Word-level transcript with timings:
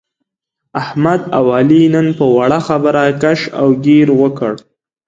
احمد 0.81 1.21
او 1.37 1.43
علي 1.57 1.83
نن 1.95 2.07
په 2.17 2.25
وړه 2.35 2.59
خبره 2.67 3.03
کش 3.21 3.39
او 3.59 3.67
ګیر 3.85 4.07
وکړ. 4.21 4.53